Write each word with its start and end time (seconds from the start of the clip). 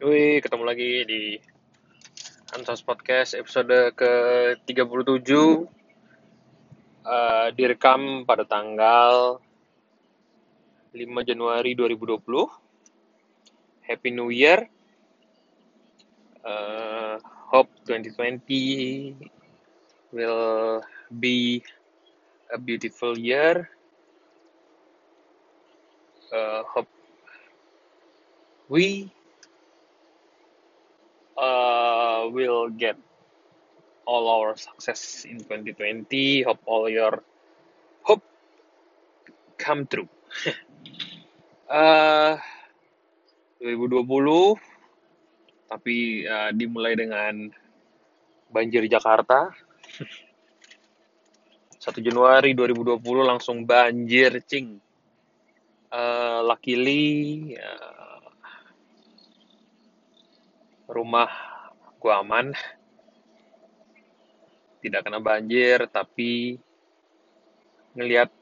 Wih, 0.00 0.40
ketemu 0.40 0.64
lagi 0.64 1.04
di 1.04 1.36
Ansos 2.56 2.80
Podcast 2.80 3.36
episode 3.36 3.92
ke-37. 3.92 5.28
Uh, 7.04 7.52
direkam 7.52 8.24
pada 8.24 8.48
tanggal 8.48 9.44
5 10.96 11.04
Januari 11.04 11.76
2020 11.76 12.16
Happy 13.84 14.08
New 14.16 14.32
Year. 14.32 14.64
Uh, 16.48 17.20
Hope 17.52 17.68
2020 17.84 19.20
will 20.16 20.80
be 21.12 21.60
a 22.48 22.56
beautiful 22.56 23.12
year. 23.20 23.68
Uh, 26.32 26.64
Hope 26.72 26.88
we 28.72 29.12
uh, 31.40 32.28
will 32.28 32.68
get 32.68 33.00
all 34.04 34.28
our 34.28 34.56
success 34.56 35.24
in 35.24 35.40
2020. 35.40 36.44
Hope 36.44 36.60
all 36.68 36.88
your 36.92 37.24
hope 38.04 38.22
come 39.56 39.88
true. 39.88 40.08
uh, 41.72 42.36
2020 43.64 44.60
tapi 45.70 46.26
uh, 46.26 46.50
dimulai 46.50 46.98
dengan 46.98 47.48
banjir 48.50 48.84
Jakarta. 48.90 49.48
1 51.80 51.96
Januari 52.04 52.52
2020 52.52 53.00
langsung 53.24 53.64
banjir, 53.64 54.44
cing. 54.44 54.76
Uh, 55.88 56.44
luckily, 56.44 57.56
uh, 57.56 57.99
rumah 60.90 61.30
gua 62.02 62.20
aman. 62.26 62.50
Tidak 64.82 65.00
kena 65.06 65.22
banjir 65.22 65.86
tapi 65.86 66.58
ngelihat 67.94 68.32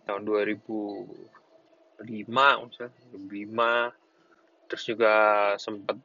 Tahun 0.06 0.22
2005 0.22 2.06
misalnya 2.06 2.94
2005 3.18 4.70
terus 4.70 4.84
juga 4.86 5.14
sempat 5.58 5.98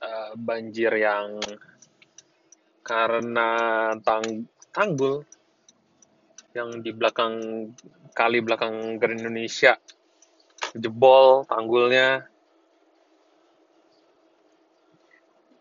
uh, 0.00 0.32
banjir 0.36 0.92
yang 0.96 1.38
karena 2.80 3.50
tang 4.02 4.48
tanggul 4.72 5.22
yang 6.50 6.82
di 6.82 6.90
belakang 6.90 7.34
kali 8.10 8.42
belakang 8.42 8.98
Grand 8.98 9.20
Indonesia. 9.22 9.78
Jebol 10.74 11.46
tanggulnya. 11.46 12.26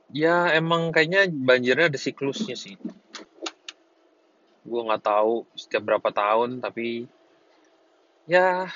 Ya 0.09 0.49
emang 0.57 0.89
kayaknya 0.89 1.29
banjirnya 1.29 1.93
ada 1.93 1.99
siklusnya 2.01 2.57
sih. 2.57 2.73
Gue 4.65 4.81
nggak 4.81 5.05
tahu 5.05 5.45
setiap 5.53 5.85
berapa 5.85 6.09
tahun 6.09 6.61
tapi 6.61 7.05
ya 8.25 8.69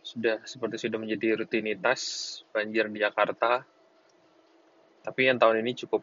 sudah 0.00 0.44
seperti 0.44 0.88
sudah 0.88 1.00
menjadi 1.00 1.40
rutinitas 1.40 2.00
banjir 2.52 2.88
di 2.92 3.00
Jakarta 3.00 3.64
tapi 5.02 5.26
yang 5.26 5.38
tahun 5.38 5.62
ini 5.62 5.74
cukup 5.86 6.02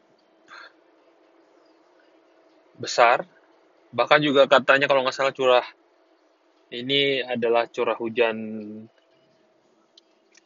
besar. 2.80 3.28
Bahkan 3.90 4.20
juga 4.22 4.46
katanya 4.46 4.86
kalau 4.86 5.02
nggak 5.02 5.16
salah 5.16 5.34
curah 5.34 5.66
ini 6.70 7.26
adalah 7.26 7.66
curah 7.68 7.98
hujan 7.98 8.38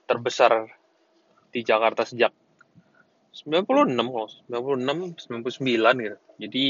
terbesar 0.08 0.72
di 1.52 1.62
Jakarta 1.62 2.08
sejak 2.08 2.32
96 3.34 3.98
kalau 3.98 4.30
96 4.78 5.28
99 5.28 6.06
gitu. 6.06 6.18
Jadi 6.38 6.68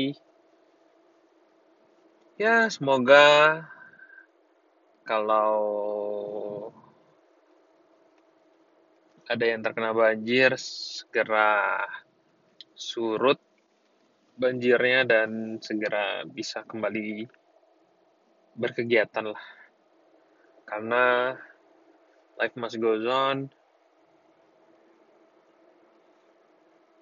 ya 2.39 2.67
semoga 2.71 3.61
kalau 5.03 5.59
ada 9.33 9.49
yang 9.49 9.65
terkena 9.65 9.97
banjir 9.97 10.53
segera 10.61 11.81
surut 12.77 13.41
banjirnya 14.37 15.09
dan 15.09 15.57
segera 15.57 16.21
bisa 16.29 16.61
kembali 16.61 17.25
berkegiatan 18.53 19.33
lah. 19.33 19.45
Karena 20.69 21.33
life 22.37 22.55
must 22.57 22.77
go 22.77 22.93
on. 23.09 23.49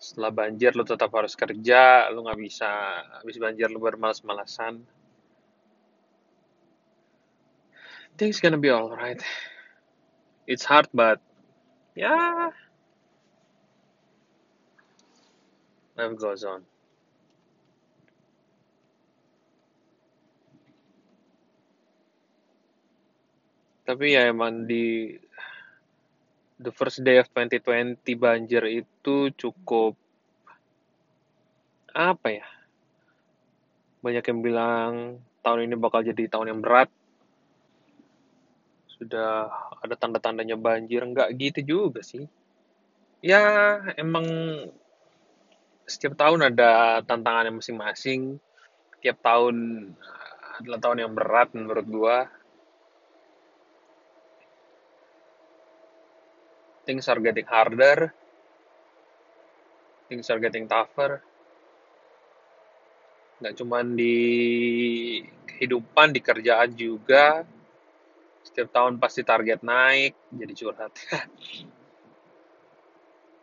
Setelah 0.01 0.31
banjir 0.33 0.73
lo 0.73 0.87
tetap 0.87 1.13
harus 1.13 1.37
kerja, 1.37 2.09
lo 2.15 2.25
nggak 2.25 2.41
bisa 2.41 2.71
habis 3.21 3.37
banjir 3.37 3.67
lo 3.69 3.77
bermalas-malasan. 3.83 4.81
Things 8.15 8.39
gonna 8.39 8.59
be 8.59 8.71
alright. 8.71 9.19
It's 10.49 10.65
hard 10.67 10.89
but 10.91 11.21
ya 11.95 12.51
life 16.01 16.15
goes 16.17 16.43
on. 16.47 16.63
Tapi 23.85 24.15
ya 24.15 24.29
emang 24.31 24.65
di 24.69 25.17
the 26.61 26.71
first 26.71 27.01
day 27.03 27.19
of 27.19 27.27
2020 27.33 28.01
banjir 28.15 28.63
itu 28.69 29.33
cukup 29.35 29.97
apa 31.91 32.27
ya? 32.31 32.47
Banyak 33.99 34.23
yang 34.23 34.39
bilang 34.39 34.91
tahun 35.43 35.67
ini 35.67 35.75
bakal 35.75 36.05
jadi 36.05 36.29
tahun 36.31 36.55
yang 36.55 36.61
berat 36.63 36.87
sudah 39.01 39.49
ada 39.81 39.97
tanda-tandanya 39.97 40.53
banjir 40.53 41.01
nggak 41.01 41.33
gitu 41.41 41.59
juga 41.65 42.05
sih. 42.05 42.29
Ya 43.25 43.41
emang 43.97 44.25
setiap 45.89 46.13
tahun 46.13 46.53
ada 46.53 47.01
tantangannya 47.01 47.57
masing-masing. 47.57 48.37
Tiap 49.01 49.17
tahun 49.25 49.89
adalah 50.61 50.77
tahun 50.77 51.01
yang 51.01 51.13
berat 51.17 51.49
menurut 51.57 51.85
gua. 51.89 52.29
Things 56.85 57.09
are 57.09 57.17
getting 57.17 57.49
harder. 57.49 58.13
Things 60.05 60.29
are 60.29 60.37
getting 60.37 60.69
tougher. 60.69 61.25
Nggak 63.41 63.57
cuman 63.57 63.97
di 63.97 64.17
kehidupan 65.49 66.13
di 66.13 66.21
kerjaan 66.21 66.69
juga 66.77 67.41
setiap 68.41 68.69
tahun 68.73 68.97
pasti 68.97 69.21
target 69.21 69.61
naik 69.61 70.17
jadi 70.33 70.53
curhat. 70.57 70.91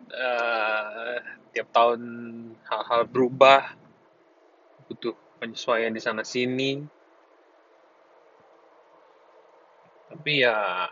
Uh, 0.09 1.17
tiap 1.53 1.69
tahun 1.73 2.01
hal-hal 2.69 3.03
berubah 3.09 3.75
butuh 4.89 5.13
penyesuaian 5.39 5.93
di 5.93 6.01
sana 6.01 6.25
sini 6.25 6.81
tapi 10.09 10.41
ya 10.43 10.89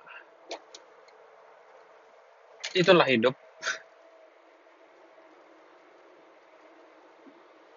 itulah 2.76 3.08
hidup. 3.08 3.34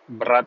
Berat 0.09 0.45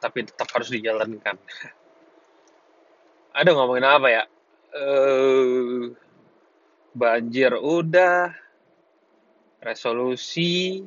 tapi 0.00 0.24
tetap 0.24 0.48
harus 0.56 0.72
dijalankan. 0.72 1.36
Ada 3.38 3.50
ngomongin 3.54 3.86
apa 3.86 4.08
ya 4.10 4.22
eh 4.70 5.90
banjir 6.94 7.54
udah 7.54 8.34
resolusi. 9.62 10.84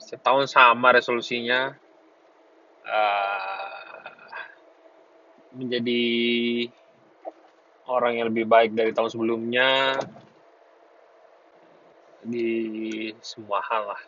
Setahun 0.00 0.46
sama 0.46 0.94
resolusinya. 0.94 1.74
Eh, 2.86 4.16
menjadi 5.56 6.04
orang 7.90 8.20
yang 8.20 8.26
lebih 8.30 8.46
baik 8.46 8.70
dari 8.76 8.94
tahun 8.94 9.10
sebelumnya. 9.10 9.98
Di 12.26 13.10
semua 13.22 13.62
hal 13.66 13.94
lah. 13.94 14.02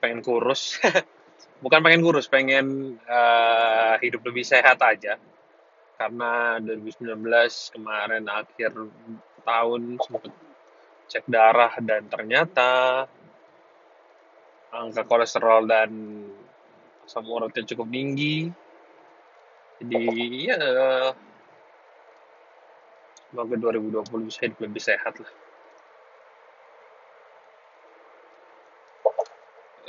Pengen 0.00 0.20
kurus 0.20 0.76
bukan 1.58 1.80
pengen 1.82 2.02
kurus 2.02 2.30
pengen 2.30 2.98
uh, 3.06 3.98
hidup 4.02 4.22
lebih 4.26 4.46
sehat 4.46 4.78
aja. 4.82 5.18
Karena 5.98 6.62
2019 6.62 7.18
kemarin 7.74 8.24
akhir 8.30 8.70
tahun 9.42 9.98
sempat 9.98 10.30
cek 11.08 11.24
darah 11.26 11.74
dan 11.82 12.06
ternyata 12.06 13.04
angka 14.70 15.02
kolesterol 15.08 15.64
dan 15.64 15.90
asam 17.08 17.24
uratnya 17.24 17.64
cukup 17.64 17.88
tinggi. 17.88 18.52
Jadi 19.80 20.02
ya 20.44 20.60
semoga 23.32 23.54
2020 23.56 24.28
bisa 24.28 24.40
hidup 24.44 24.58
lebih 24.60 24.82
sehat 24.82 25.14
lah. 25.16 25.32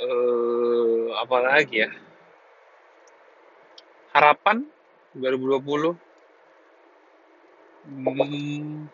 Uh, 0.00 0.39
apa 1.20 1.36
lagi 1.44 1.84
ya? 1.84 1.90
Harapan 4.16 4.64
2020 5.12 5.92
hmm, 7.84 8.88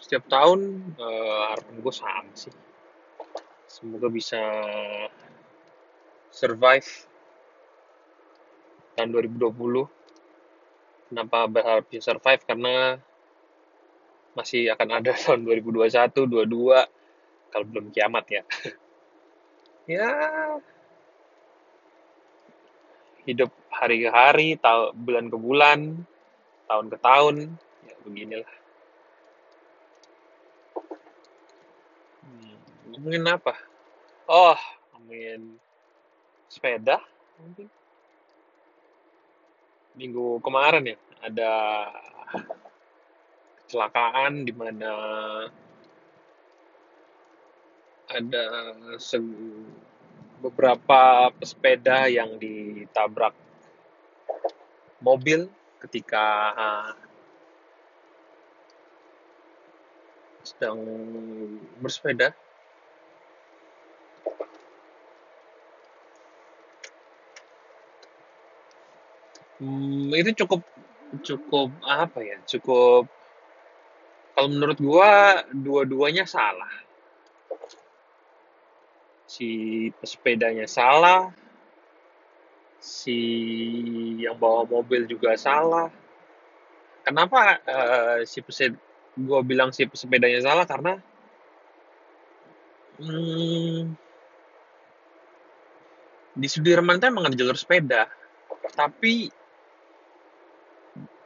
setiap 0.00 0.24
tahun 0.30 0.60
uh, 0.96 1.52
harapan 1.52 1.74
gue 1.84 1.94
sama 1.94 2.32
sih. 2.32 2.54
Semoga 3.68 4.08
bisa 4.08 4.40
survive 6.32 6.88
tahun 8.96 9.12
2020 9.12 9.84
kenapa 11.12 11.38
berharap 11.44 11.84
bisa 11.92 12.16
survive 12.16 12.42
karena 12.48 12.96
masih 14.32 14.72
akan 14.72 14.88
ada 15.00 15.12
tahun 15.28 15.44
2021, 15.44 15.92
22 16.24 17.05
kalau 17.52 17.64
belum 17.68 17.92
kiamat 17.94 18.24
ya. 18.30 18.42
ya 19.98 20.10
hidup 23.26 23.50
hari 23.74 24.06
ke 24.06 24.10
hari, 24.14 24.48
tahun 24.62 24.94
bulan 25.02 25.26
ke 25.26 25.36
bulan, 25.36 25.78
tahun 26.70 26.86
ke 26.94 26.96
tahun, 27.02 27.36
ya 27.82 27.94
beginilah. 28.06 28.52
Hmm, 32.22 32.56
ngomongin 32.94 33.26
apa? 33.26 33.54
Oh, 34.30 34.58
ngomongin 34.94 35.58
sepeda 36.46 37.02
mungkin. 37.42 37.66
Minggu 39.98 40.38
kemarin 40.38 40.94
ya, 40.94 40.98
ada 41.26 41.52
kecelakaan 43.66 44.46
di 44.46 44.54
mana 44.54 44.92
ada 48.06 48.46
beberapa 50.38 51.32
pesepeda 51.34 52.06
yang 52.06 52.38
ditabrak 52.38 53.34
mobil 55.02 55.50
ketika 55.82 56.54
sedang 60.46 60.78
bersepeda. 61.82 62.30
Hmm, 69.56 70.12
itu 70.12 70.44
cukup 70.44 70.60
cukup 71.24 71.72
apa 71.82 72.20
ya? 72.20 72.36
Cukup 72.44 73.08
kalau 74.36 74.48
menurut 74.52 74.78
gua 74.78 75.42
dua-duanya 75.48 76.28
salah. 76.28 76.85
Si 79.26 79.50
pesepedanya 79.98 80.70
salah, 80.70 81.34
si 82.78 83.18
yang 84.22 84.38
bawa 84.38 84.62
mobil 84.62 85.10
juga 85.10 85.34
salah. 85.34 85.90
Kenapa 87.02 87.58
uh, 87.62 88.18
si 88.22 88.42
pesepeda 88.42 88.78
gua 89.18 89.42
bilang 89.42 89.74
si 89.74 89.86
pesepedanya 89.86 90.38
salah? 90.42 90.66
Karena 90.66 90.94
hmm, 93.02 93.82
di 96.36 96.48
Sudirman 96.50 97.02
itu 97.02 97.06
emang 97.10 97.26
ada 97.26 97.36
jalur 97.38 97.58
sepeda, 97.58 98.06
tapi 98.74 99.26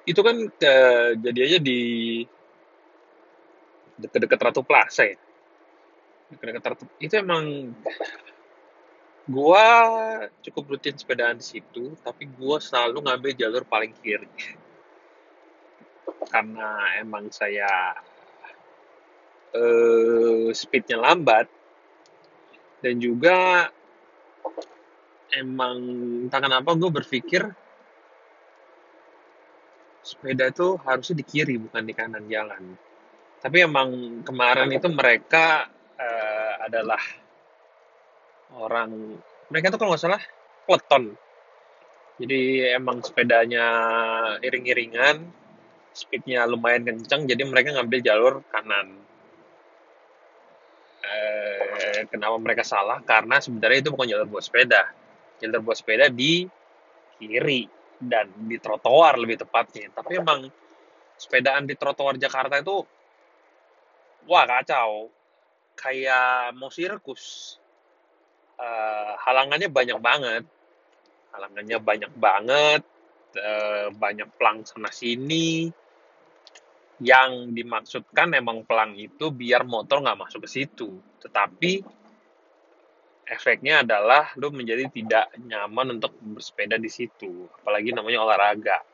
itu 0.08 0.20
kan 0.25 0.37
uh, 0.49 1.08
jadi 1.20 1.41
aja 1.44 1.58
di 1.61 1.81
deket-deket 4.00 4.41
Ratu 4.41 4.62
Plaza 4.64 5.05
ya 5.05 5.17
itu 7.03 7.15
emang 7.19 7.75
gua 9.27 9.67
cukup 10.43 10.77
rutin 10.77 10.94
sepedaan 10.94 11.38
di 11.38 11.47
situ 11.47 11.94
tapi 12.03 12.31
gua 12.38 12.62
selalu 12.62 13.06
ngambil 13.06 13.32
jalur 13.35 13.62
paling 13.67 13.94
kiri. 13.99 14.31
Karena 16.31 17.00
emang 17.03 17.27
saya 17.35 17.99
uh, 19.54 20.49
speednya 20.54 21.02
lambat 21.02 21.50
dan 22.81 22.95
juga 22.97 23.69
emang 25.35 25.78
entah 26.26 26.40
kenapa 26.43 26.75
gue 26.75 26.90
berpikir 26.90 27.43
sepeda 30.00 30.49
itu 30.50 30.75
harusnya 30.81 31.16
di 31.21 31.25
kiri 31.26 31.54
bukan 31.61 31.83
di 31.85 31.95
kanan 31.95 32.25
jalan. 32.26 32.75
Tapi 33.40 33.57
emang 33.64 34.21
kemarin 34.25 34.69
itu 34.73 34.88
mereka 34.90 35.69
adalah 36.71 37.03
orang 38.55 39.19
mereka 39.50 39.75
tuh 39.75 39.79
kalau 39.83 39.93
nggak 39.95 40.03
salah 40.03 40.23
peleton 40.65 41.19
jadi 42.21 42.75
emang 42.79 43.03
sepedanya 43.03 43.67
iring-iringan 44.45 45.41
speednya 45.97 46.47
lumayan 46.47 46.87
kencang 46.87 47.27
jadi 47.27 47.43
mereka 47.47 47.75
ngambil 47.75 48.00
jalur 48.05 48.35
kanan. 48.53 48.95
Eh, 51.00 52.05
kenapa 52.12 52.37
mereka 52.37 52.62
salah? 52.62 53.00
Karena 53.03 53.41
sebenarnya 53.41 53.89
itu 53.89 53.91
bukan 53.91 54.07
jalur 54.07 54.29
buat 54.29 54.45
sepeda. 54.45 54.85
Jalur 55.41 55.65
buat 55.65 55.77
sepeda 55.81 56.12
di 56.12 56.45
kiri 57.19 57.65
dan 58.00 58.29
di 58.47 58.57
trotoar 58.61 59.17
lebih 59.17 59.41
tepatnya. 59.41 59.89
Tapi 59.93 60.21
emang 60.21 60.47
sepedaan 61.17 61.69
di 61.69 61.75
trotoar 61.77 62.17
Jakarta 62.17 62.61
itu 62.61 62.85
wah 64.29 64.45
kacau 64.45 65.09
kayak 65.80 66.52
mau 66.60 66.68
sirkus 66.68 67.56
uh, 68.60 69.16
halangannya 69.25 69.72
banyak 69.72 69.99
banget. 69.99 70.44
Halangannya 71.32 71.78
banyak 71.80 72.12
banget. 72.12 72.82
Uh, 73.32 73.88
banyak 73.96 74.28
pelang 74.37 74.62
sana 74.68 74.92
sini. 74.92 75.72
Yang 77.00 77.56
dimaksudkan 77.56 78.37
emang 78.37 78.68
pelang 78.68 78.92
itu 79.00 79.32
biar 79.32 79.64
motor 79.64 80.04
nggak 80.04 80.20
masuk 80.20 80.44
ke 80.44 80.60
situ. 80.60 81.00
Tetapi 81.25 81.80
efeknya 83.25 83.80
adalah 83.80 84.37
lo 84.37 84.52
menjadi 84.52 84.84
tidak 84.92 85.32
nyaman 85.40 85.96
untuk 85.96 86.12
bersepeda 86.20 86.76
di 86.76 86.92
situ. 86.92 87.49
Apalagi 87.62 87.96
namanya 87.96 88.20
olahraga 88.20 88.89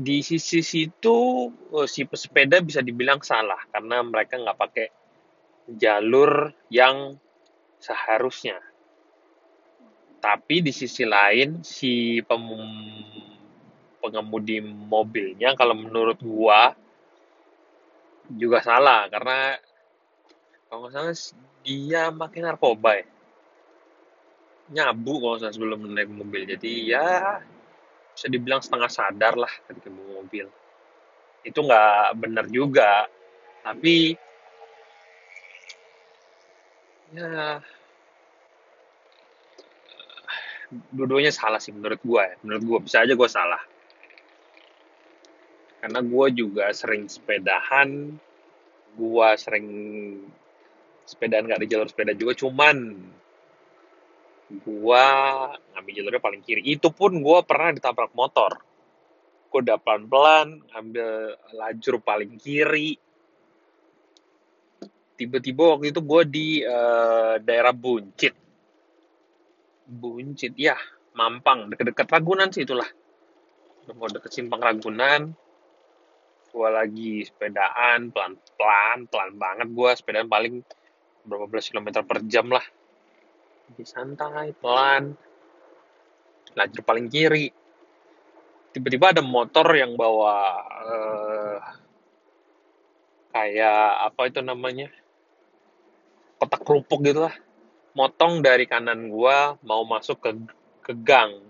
di 0.00 0.24
sisi 0.24 0.64
situ 0.64 1.18
oh, 1.52 1.84
si 1.84 2.08
pesepeda 2.08 2.64
bisa 2.64 2.80
dibilang 2.80 3.20
salah 3.20 3.60
karena 3.68 4.00
mereka 4.00 4.40
nggak 4.40 4.56
pakai 4.56 4.86
jalur 5.76 6.48
yang 6.72 7.20
seharusnya. 7.76 8.56
Tapi 10.20 10.64
di 10.64 10.72
sisi 10.72 11.04
lain 11.04 11.60
si 11.60 12.24
pem 12.24 12.44
pengemudi 14.00 14.64
mobilnya 14.64 15.52
kalau 15.52 15.76
menurut 15.76 16.16
gua 16.24 16.72
juga 18.32 18.64
salah 18.64 19.04
karena 19.12 19.60
kalau 20.72 20.88
nggak 20.88 20.92
salah 20.96 21.12
dia 21.60 22.08
makin 22.08 22.48
narkoba 22.48 23.04
ya 23.04 23.06
nyabu 24.70 25.20
kalau 25.20 25.36
salah 25.36 25.52
sebelum 25.52 25.92
naik 25.92 26.08
mobil 26.08 26.46
jadi 26.46 26.72
ya 26.88 27.08
bisa 28.14 28.26
dibilang 28.28 28.60
setengah 28.60 28.90
sadar 28.90 29.34
lah 29.38 29.52
ketika 29.68 29.88
bawa 29.88 30.24
mobil 30.24 30.46
itu 31.44 31.58
nggak 31.60 32.20
benar 32.20 32.46
juga. 32.48 33.08
Tapi 33.60 34.16
ya 37.10 37.58
dua-duanya 40.94 41.34
salah 41.34 41.58
sih 41.58 41.74
menurut 41.74 42.00
gua 42.04 42.30
ya. 42.30 42.36
Menurut 42.44 42.62
gua 42.64 42.78
bisa 42.84 43.02
aja 43.02 43.12
gua 43.16 43.28
salah. 43.28 43.62
Karena 45.80 46.00
gua 46.04 46.28
juga 46.28 46.68
sering 46.76 47.08
sepedahan 47.08 48.20
gua 48.94 49.38
sering 49.38 49.66
sepedaan 51.06 51.46
nggak 51.50 51.62
di 51.66 51.68
jalur 51.70 51.88
sepeda 51.90 52.14
juga 52.14 52.38
cuman 52.38 52.94
gua 54.66 55.04
ngambil 55.74 55.92
jalurnya 55.94 56.22
paling 56.22 56.42
kiri. 56.42 56.62
Itu 56.66 56.90
pun 56.90 57.22
gua 57.22 57.46
pernah 57.46 57.70
ditabrak 57.70 58.12
motor. 58.12 58.58
Gua 59.50 59.58
udah 59.62 59.78
pelan-pelan 59.78 60.46
ngambil 60.74 61.08
lajur 61.54 61.94
paling 62.02 62.34
kiri. 62.36 62.98
Tiba-tiba 65.14 65.76
waktu 65.76 65.94
itu 65.94 66.00
gua 66.02 66.22
di 66.26 66.66
uh, 66.66 67.38
daerah 67.38 67.70
Buncit. 67.70 68.34
Buncit 69.86 70.54
ya 70.58 70.74
Mampang. 71.14 71.70
Deket-deket 71.70 72.06
Ragunan 72.10 72.50
sih 72.50 72.66
itulah. 72.66 72.86
Udah 73.86 73.94
mau 73.94 74.10
deket 74.10 74.34
simpang 74.34 74.62
Ragunan. 74.62 75.30
Gua 76.50 76.68
lagi 76.74 77.22
sepedaan 77.22 78.10
pelan-pelan 78.10 79.06
pelan 79.06 79.30
banget 79.38 79.68
gua. 79.70 79.94
Sepedaan 79.94 80.26
paling 80.26 80.66
berapa 81.22 81.46
belas 81.46 81.68
kilometer 81.70 82.02
per 82.02 82.24
jam 82.26 82.48
lah 82.50 82.64
jadi 83.70 83.84
santai 83.86 84.52
pelan. 84.58 85.14
Lajur 86.58 86.82
paling 86.82 87.06
kiri. 87.06 87.54
Tiba-tiba 88.74 89.14
ada 89.14 89.22
motor 89.22 89.66
yang 89.74 89.94
bawa 89.94 90.36
uh, 90.86 91.58
kayak 93.34 94.10
apa 94.10 94.20
itu 94.30 94.40
namanya? 94.42 94.90
Kotak 96.42 96.62
kerupuk 96.66 97.02
gitu 97.06 97.26
lah 97.26 97.34
motong 97.94 98.42
dari 98.42 98.70
kanan 98.70 99.10
gua 99.10 99.58
mau 99.66 99.82
masuk 99.82 100.22
ke 100.22 100.30
ke 100.84 100.92
gang. 101.02 101.42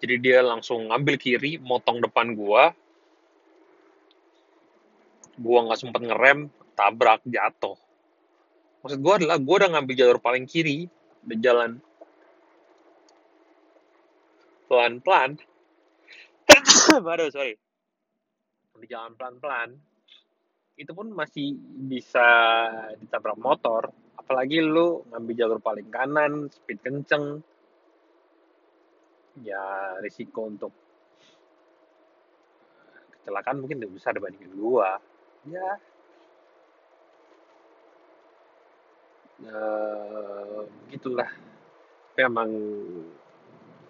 Jadi 0.00 0.14
dia 0.20 0.44
langsung 0.44 0.92
ngambil 0.92 1.16
kiri 1.16 1.56
motong 1.60 2.00
depan 2.04 2.36
gua. 2.36 2.72
Gua 5.36 5.68
nggak 5.68 5.80
sempat 5.80 6.02
ngerem 6.04 6.48
tabrak 6.76 7.20
jatuh. 7.28 7.76
Maksud 8.84 8.98
gua 9.00 9.14
adalah 9.20 9.36
gua 9.40 9.56
udah 9.64 9.70
ngambil 9.76 9.94
jalur 9.96 10.18
paling 10.20 10.48
kiri 10.48 10.88
udah 11.26 11.38
jalan 11.42 11.70
pelan-pelan. 14.70 15.38
Baru 17.06 17.26
sorry. 17.34 17.58
Di 18.78 18.86
jalan 18.86 19.18
pelan-pelan. 19.18 19.74
Itu 20.76 20.92
pun 20.92 21.10
masih 21.10 21.56
bisa 21.90 22.26
ditabrak 23.00 23.40
motor. 23.40 23.90
Apalagi 24.14 24.62
lu 24.62 25.02
ngambil 25.10 25.34
jalur 25.34 25.58
paling 25.62 25.88
kanan 25.90 26.46
speed 26.52 26.78
kenceng. 26.82 27.42
Ya 29.42 29.96
risiko 30.00 30.46
untuk 30.46 30.72
kecelakaan 33.18 33.58
mungkin 33.58 33.82
lebih 33.82 33.98
besar 33.98 34.14
dibandingin 34.14 34.54
gua. 34.54 34.98
Ya 35.46 35.78
uh, 39.44 40.64
gitulah. 40.88 41.28
Tapi 42.16 42.24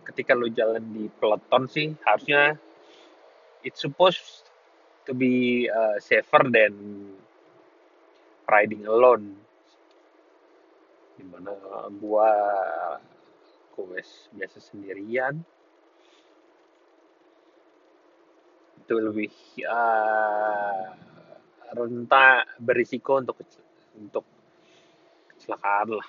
ketika 0.07 0.35
lu 0.35 0.51
jalan 0.51 0.83
di 0.91 1.07
peloton 1.19 1.67
sih 1.71 1.95
harusnya 2.03 2.59
it's 3.63 3.83
supposed 3.83 4.47
to 5.07 5.15
be 5.15 5.67
uh, 5.71 5.99
safer 6.03 6.43
than 6.51 6.75
riding 8.51 8.87
alone. 8.87 9.39
Di 11.15 11.23
mana 11.23 11.55
gua 12.03 12.31
koes 13.75 14.31
biasa 14.35 14.59
sendirian. 14.59 15.39
Itu 18.83 18.99
lebih 19.03 19.35
uh, 19.67 20.95
rentan 21.75 22.47
berisiko 22.63 23.19
untuk 23.19 23.43
untuk 23.99 24.36
kecelakaan 25.47 25.89
lah. 25.95 26.09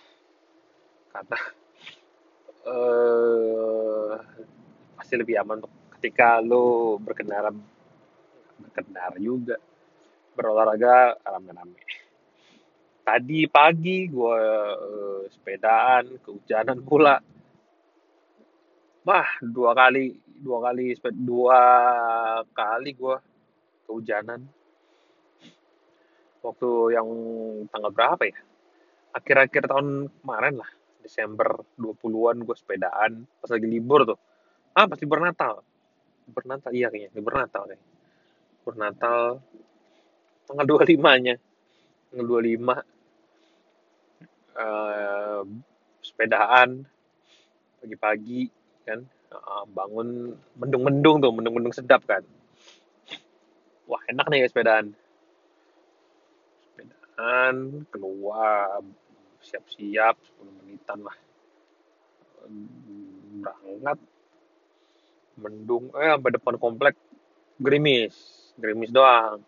Karena 1.14 1.38
uh, 2.66 4.14
pasti 4.98 5.14
lebih 5.14 5.38
aman 5.46 5.62
ketika 6.02 6.42
lo 6.42 6.98
berkendara 6.98 7.54
berkendara 8.58 9.14
juga. 9.22 9.62
Berolahraga 10.34 11.22
rame-rame. 11.22 11.78
Tadi 13.06 13.46
pagi 13.46 14.10
gue 14.10 14.42
uh, 14.74 15.22
sepedaan 15.30 16.18
kehujanan 16.26 16.82
pula. 16.82 17.22
Bah 19.06 19.30
dua 19.40 19.78
kali 19.78 20.18
dua 20.42 20.58
kali 20.66 20.98
dua 21.14 21.62
kali 22.58 22.90
gue 22.98 23.18
kehujanan. 23.86 24.42
Waktu 26.42 26.70
yang 26.94 27.10
tanggal 27.70 27.92
berapa 27.94 28.24
ya 28.26 28.47
akhir-akhir 29.18 29.64
tahun 29.70 30.14
kemarin 30.22 30.56
lah. 30.62 30.70
Desember 31.02 31.64
20-an 31.80 32.44
gue 32.44 32.56
sepedaan 32.58 33.12
pas 33.40 33.50
lagi 33.50 33.68
libur 33.68 34.04
tuh. 34.04 34.20
Ah 34.76 34.86
pasti 34.86 35.08
libur 35.08 35.24
Natal. 35.24 35.64
Libur 36.28 36.44
Natal 36.46 36.72
iya 36.76 36.92
kayaknya 36.92 37.10
libur 37.16 37.34
Natal 37.40 37.64
kayak 37.66 37.84
libur 38.60 38.76
Natal 38.76 39.40
tanggal 40.48 40.66
25 40.68 41.24
nya 41.24 41.36
tanggal 42.12 42.26
25 42.28 42.36
uh, 42.36 42.76
eh, 44.58 45.42
sepedaan 46.04 46.70
pagi-pagi 47.80 48.42
kan. 48.84 49.02
Uh, 49.28 49.68
bangun 49.76 50.40
mendung-mendung 50.56 51.20
tuh 51.20 51.32
mendung-mendung 51.36 51.76
sedap 51.76 52.04
kan. 52.08 52.24
Wah 53.88 54.04
enak 54.12 54.28
nih 54.28 54.44
ya 54.44 54.48
sepedaan. 54.52 54.96
Sepedaan 56.76 57.56
keluar 57.92 58.84
siap-siap 59.48 60.16
10 60.44 60.58
menitan 60.60 61.00
lah. 61.02 61.18
Berangkat 63.44 64.00
mendung 65.38 65.94
eh 65.96 66.10
sampai 66.12 66.32
depan 66.36 66.56
komplek 66.60 66.96
gerimis. 67.62 68.14
Gerimis 68.60 68.92
doang. 68.92 69.40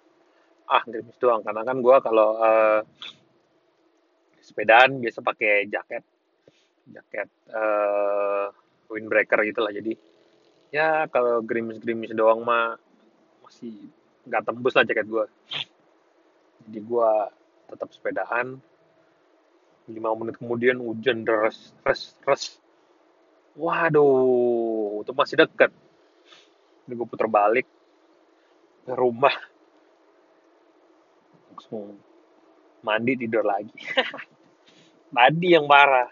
Ah 0.70 0.84
gerimis 0.88 1.18
doang. 1.20 1.44
Karena 1.44 1.68
kan 1.68 1.77
gue 1.84 1.98
kalau 2.00 2.39
uh, 2.39 2.82
sepedaan 4.39 5.03
biasa 5.03 5.20
pakai 5.20 5.68
jaket. 5.68 6.03
Jaket 6.89 7.29
uh, 7.53 8.50
windbreaker 8.89 9.46
gitulah 9.46 9.70
jadi 9.70 9.94
ya 10.74 11.06
kalau 11.10 11.41
gerimis-gerimis 11.46 12.13
doang 12.13 12.41
mah 12.41 12.77
masih 13.46 13.89
nggak 14.25 14.46
tembus 14.46 14.74
lah 14.77 14.86
jaket 14.86 15.06
gue 15.10 15.25
jadi 16.70 16.79
gue 16.82 17.12
tetap 17.70 17.89
sepedaan 17.94 18.62
lima 19.89 20.13
menit 20.13 20.38
kemudian 20.38 20.77
hujan 20.77 21.25
deras 21.25 21.74
deras 21.81 22.13
deras. 22.22 22.43
Waduh 23.58 25.01
itu 25.01 25.12
masih 25.17 25.36
dekat. 25.41 25.74
Ini 26.86 26.93
gue 26.93 27.08
putar 27.10 27.25
balik 27.25 27.65
ke 28.86 28.93
rumah. 28.93 29.34
Langsung 31.50 31.98
mandi 32.86 33.17
tidur 33.17 33.43
lagi. 33.43 33.74
Tadi 35.15 35.48
yang 35.50 35.65
parah. 35.65 36.08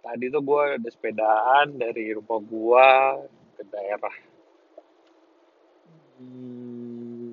Tadi 0.00 0.32
tuh 0.32 0.40
gue 0.44 0.62
ada 0.80 0.88
sepedaan 0.88 1.76
dari 1.76 2.12
rumah 2.12 2.40
gue 2.40 2.88
ke 3.56 3.62
daerah. 3.68 4.16
Hmm, 6.20 7.32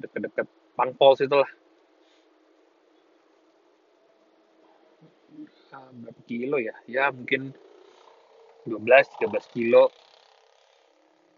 deket-deket 0.00 0.48
Pangpol 0.72 1.12
situ 1.20 1.36
lah 1.36 1.50
berapa 5.78 6.20
kilo 6.26 6.56
ya? 6.58 6.74
Ya 6.90 7.14
mungkin 7.14 7.54
12-13 8.66 9.54
kilo. 9.54 9.88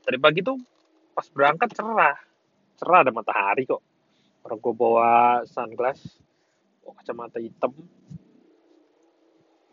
Tadi 0.02 0.18
pagi 0.18 0.40
tuh 0.40 0.58
pas 1.12 1.26
berangkat 1.28 1.76
cerah. 1.76 2.16
Cerah 2.80 2.98
ada 3.04 3.12
matahari 3.12 3.68
kok. 3.68 3.82
Orang 4.42 4.58
gue 4.58 4.74
bawa 4.74 5.42
sunglass 5.46 6.00
bawa 6.82 6.98
kacamata 6.98 7.38
hitam. 7.38 7.72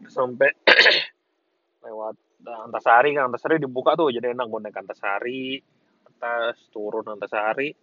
Sampai 0.07 0.51
lewat 1.85 2.15
Nah, 2.39 2.63
Antasari. 2.63 3.11
Kan 3.11 3.27
Antasari 3.27 3.59
dibuka 3.59 3.99
tuh 3.99 4.15
jadi 4.15 4.31
enak 4.31 4.47
gue 4.47 4.59
naik 4.63 4.79
Antasari. 4.79 5.59
Atas 6.07 6.55
turun 6.71 7.03
Antasari. 7.03 7.75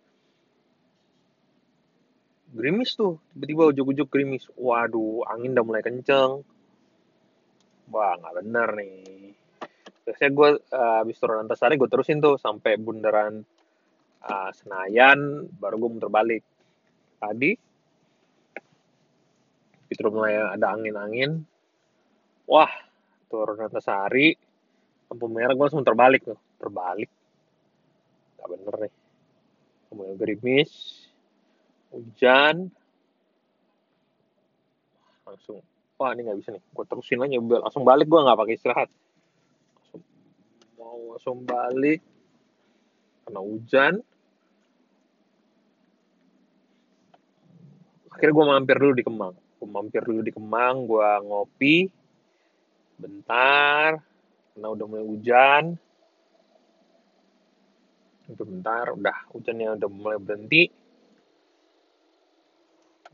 Gerimis 2.56 2.96
tuh 2.96 3.20
tiba-tiba 3.36 3.68
ujuk-ujuk 3.76 4.08
gerimis. 4.08 4.48
Waduh 4.56 5.28
angin 5.28 5.52
udah 5.52 5.64
mulai 5.66 5.84
kenceng 5.84 6.40
wah 7.90 8.18
nggak 8.18 8.34
bener 8.42 8.68
nih. 8.78 9.32
Biasanya 10.06 10.30
gue 10.30 10.50
uh, 10.70 10.96
habis 11.02 11.18
turun 11.18 11.42
Antasari 11.42 11.74
gue 11.74 11.90
terusin 11.90 12.22
tuh 12.22 12.38
sampai 12.38 12.78
bundaran 12.78 13.42
uh, 14.22 14.50
Senayan 14.54 15.50
baru 15.58 15.82
gue 15.82 15.90
muter 15.98 16.10
balik. 16.10 16.42
Tadi 17.18 17.50
itu 19.86 20.02
mulai 20.10 20.38
ada 20.38 20.74
angin-angin. 20.74 21.42
Wah 22.46 22.70
turun 23.26 23.58
Antasari 23.58 24.34
lampu 25.10 25.26
merah 25.30 25.54
gue 25.54 25.64
langsung 25.66 25.86
terbalik 25.86 26.22
tuh. 26.22 26.38
Terbalik 26.58 27.10
gak 28.38 28.48
bener 28.50 28.74
nih. 28.86 28.94
Kemudian 29.90 30.14
gerimis 30.18 30.70
hujan. 31.90 32.70
Langsung 35.26 35.58
wah 35.96 36.12
ini 36.12 36.20
nggak 36.28 36.38
bisa 36.40 36.50
nih. 36.52 36.62
Gue 36.72 36.84
terusin 36.84 37.24
aja 37.24 37.36
langsung 37.40 37.84
balik 37.84 38.06
gue 38.08 38.20
nggak 38.20 38.38
pakai 38.38 38.54
istirahat. 38.56 38.88
Mau 40.76 41.16
langsung 41.16 41.42
balik. 41.42 42.00
Karena 43.26 43.40
hujan. 43.42 43.94
Akhirnya 48.12 48.32
gue 48.32 48.46
mampir 48.46 48.76
dulu 48.78 48.92
di 48.96 49.04
Kemang. 49.04 49.34
Gue 49.34 49.68
mampir 49.68 50.02
dulu 50.04 50.20
di 50.22 50.32
Kemang 50.32 50.76
gue 50.84 51.10
ngopi. 51.24 51.76
Bentar 52.96 54.00
karena 54.56 54.68
udah 54.72 54.84
mulai 54.88 55.04
hujan. 55.04 55.64
Itu 58.26 58.42
bentar 58.44 58.92
udah 58.92 59.16
hujannya 59.32 59.76
udah 59.80 59.88
mulai 59.92 60.18
berhenti 60.18 60.85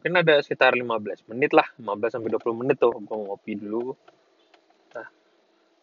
mungkin 0.03 0.19
ada 0.19 0.43
sekitar 0.43 0.75
15 0.75 1.31
menit 1.31 1.55
lah 1.55 1.63
15 1.79 2.19
sampai 2.19 2.35
20 2.35 2.59
menit 2.59 2.75
tuh 2.83 2.91
gue 2.91 3.07
ngopi 3.07 3.55
dulu. 3.55 3.95
Nah 4.99 5.07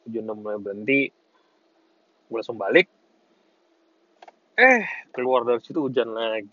udah 0.04 0.36
mulai 0.36 0.60
berhenti 0.60 1.08
gue 2.28 2.36
langsung 2.36 2.60
balik. 2.60 2.92
Eh 4.60 4.84
keluar 5.16 5.48
dari 5.48 5.64
situ 5.64 5.80
hujan 5.80 6.12
lagi. 6.12 6.52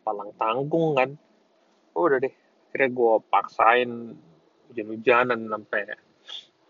Palang 0.00 0.32
tanggung 0.40 0.96
kan. 0.96 1.12
Oh, 1.92 2.08
udah 2.08 2.24
deh 2.24 2.32
akhirnya 2.72 2.88
gue 2.96 3.14
paksain 3.28 3.90
hujan-hujanan 4.72 5.36
sampai 5.52 6.00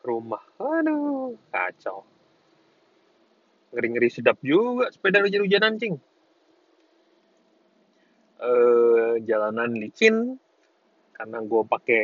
rumah. 0.02 0.42
Aduh 0.58 1.38
kacau. 1.54 2.02
Ngeri-ngeri 3.70 4.10
sedap 4.10 4.42
juga 4.42 4.90
sepeda 4.90 5.22
hujan-hujanan 5.22 5.78
cing 5.78 6.02
uh, 8.42 9.14
jalanan 9.22 9.72
licin 9.78 10.36
karena 11.14 11.38
gue 11.38 11.62
pakai 11.62 12.02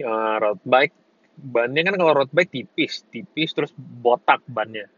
ya, 0.00 0.40
road 0.40 0.62
bike. 0.64 0.96
Bannya 1.38 1.86
kan 1.86 1.94
kalau 1.94 2.12
road 2.18 2.32
bike 2.34 2.50
tipis 2.50 3.06
tipis 3.12 3.54
terus 3.54 3.70
botak 3.76 4.42
bannya. 4.48 4.88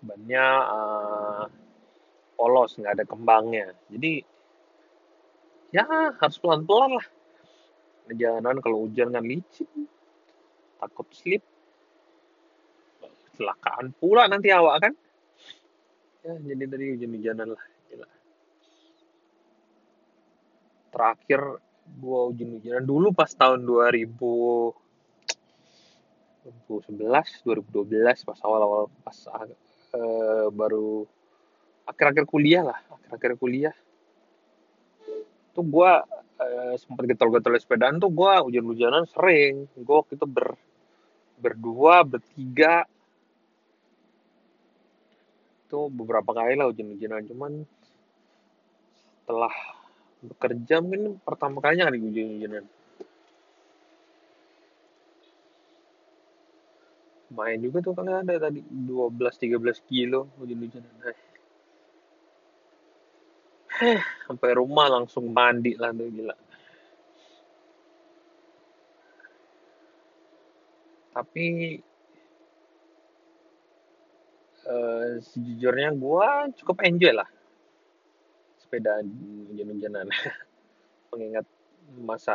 Bannya 0.00 0.44
uh, 0.64 1.44
polos 2.38 2.78
nggak 2.78 2.94
ada 2.96 3.04
kembangnya. 3.04 3.74
Jadi 3.90 4.22
ya 5.74 5.84
harus 6.16 6.38
pelan 6.40 6.64
pelan 6.64 6.96
lah. 6.96 7.06
Jalanan 8.06 8.62
kalau 8.62 8.86
hujan 8.86 9.10
kan 9.10 9.26
licin 9.26 9.68
takut 10.78 11.10
slip. 11.12 11.42
Kecelakaan 13.02 13.92
pula 13.98 14.30
nanti 14.30 14.48
awak 14.48 14.88
kan 14.88 14.94
ya 16.26 16.34
jadi 16.42 16.64
dari 16.66 16.86
hujan-hujanan 16.98 17.54
lah 17.54 17.64
gila. 17.86 18.08
Terakhir 20.90 21.40
gua 22.02 22.20
hujan-hujanan 22.34 22.82
dulu 22.82 23.14
pas 23.14 23.30
tahun 23.30 23.62
2000 23.62 24.10
2011 26.66 27.46
2012 27.46 28.26
pas 28.26 28.38
awal-awal 28.42 28.90
pas 29.06 29.18
uh, 29.94 30.50
baru 30.50 31.06
akhir-akhir 31.86 32.26
kuliah 32.26 32.66
lah 32.66 32.78
akhir-akhir 32.90 33.38
kuliah. 33.38 33.74
Tuh 35.54 35.62
gua 35.62 36.02
uh, 36.42 36.74
sempat 36.74 37.06
getol-getol 37.06 37.54
sepedaan 37.62 38.02
tuh 38.02 38.10
gua 38.10 38.42
hujan-hujanan 38.42 39.06
sering. 39.06 39.70
Gua 39.78 40.02
waktu 40.02 40.18
itu 40.18 40.26
ber 40.26 40.58
berdua 41.38 42.02
bertiga 42.02 42.88
itu 45.66 45.90
beberapa 45.90 46.30
kali 46.30 46.54
lah 46.54 46.70
hujan-hujanan 46.70 47.26
cuman 47.26 47.52
setelah 49.26 49.54
bekerja 50.22 50.78
mungkin 50.78 51.18
pertama 51.26 51.58
kalinya 51.58 51.90
kali 51.90 51.98
hujan-hujanan 51.98 52.64
main 57.34 57.58
juga 57.58 57.82
tuh 57.82 57.98
kan 57.98 58.06
ada 58.22 58.38
tadi 58.38 58.62
12-13 58.62 59.58
kilo 59.90 60.30
hujan-hujanan 60.38 60.94
Heh, 63.76 64.00
sampai 64.24 64.56
rumah 64.56 64.88
langsung 64.88 65.28
mandi 65.36 65.76
lah 65.76 65.92
tuh 65.92 66.08
gila. 66.08 66.32
Tapi 71.12 71.76
uh, 74.66 75.22
sejujurnya 75.22 75.94
gue 75.94 76.28
cukup 76.62 76.82
enjoy 76.84 77.14
lah 77.14 77.26
sepeda 78.66 78.98
hujan-hujanan. 79.46 80.10
Mengingat 81.14 81.46
masa 82.02 82.34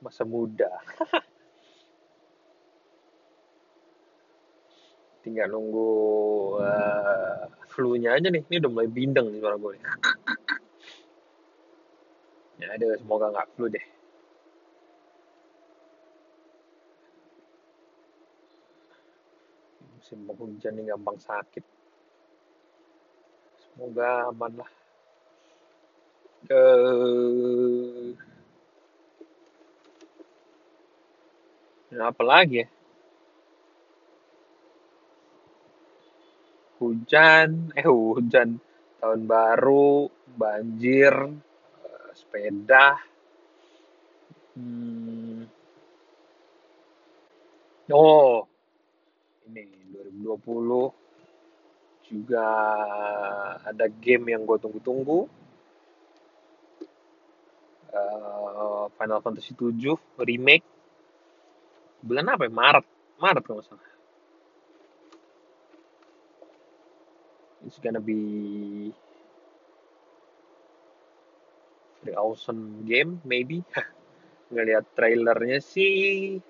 masa 0.00 0.24
muda. 0.24 0.72
Tinggal 5.22 5.52
nunggu 5.52 5.92
uh, 6.64 7.44
flu-nya 7.68 8.16
aja 8.16 8.32
nih. 8.32 8.40
Ini 8.48 8.56
udah 8.64 8.70
mulai 8.72 8.88
bindeng 8.88 9.28
nih 9.28 9.44
suara 9.44 9.60
gue 9.60 9.76
ya 12.58 12.74
ada 12.74 12.98
semoga 12.98 13.30
nggak 13.30 13.54
flu 13.54 13.70
deh 13.70 13.97
musim 19.98 20.22
penghujan 20.30 20.78
ini 20.78 20.94
gampang 20.94 21.18
sakit. 21.18 21.66
Semoga 23.58 24.30
aman 24.30 24.62
lah. 24.62 24.70
Uh, 26.46 28.14
apa 31.98 32.22
lagi 32.22 32.62
ya? 32.62 32.68
Hujan. 36.78 37.74
Eh 37.74 37.82
hujan. 37.82 38.62
Tahun 39.02 39.20
baru 39.26 40.06
banjir 40.38 41.10
uh, 41.10 42.10
sepeda. 42.14 42.94
Hmm. 44.54 45.46
oh 47.94 48.42
ini 49.48 49.77
2020 50.20 50.92
juga 52.08 52.48
ada 53.62 53.86
game 53.86 54.32
yang 54.32 54.48
gue 54.48 54.56
tunggu-tunggu. 54.56 55.28
Uh, 57.88 58.88
Final 58.96 59.20
Fantasy 59.20 59.52
7 59.52 59.96
remake. 60.24 60.64
Bulan 62.00 62.32
apa 62.32 62.48
ya? 62.48 62.52
Maret. 62.52 62.86
Maret 63.20 63.44
kalau 63.44 63.62
salah. 63.64 63.84
It's 67.66 67.76
gonna 67.82 68.00
be 68.00 68.94
very 72.00 72.16
awesome 72.16 72.88
game 72.88 73.20
maybe. 73.28 73.60
Ngelihat 74.54 74.96
trailernya 74.96 75.60
sih 75.60 76.40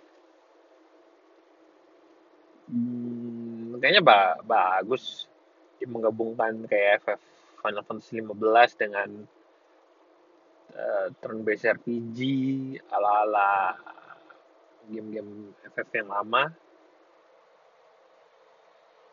kayaknya 3.78 4.02
ba 4.02 4.38
bagus 4.42 5.26
menggabungkan 5.86 6.66
kayak 6.66 7.02
FF 7.06 7.20
Final 7.62 7.84
Fantasy 7.86 8.18
15 8.22 8.82
dengan 8.82 9.08
uh, 10.74 11.06
turn 11.22 11.42
based 11.46 11.66
RPG 11.66 12.18
ala-ala 12.90 13.74
game-game 14.88 15.52
FF 15.74 15.88
yang 15.94 16.08
lama. 16.10 16.50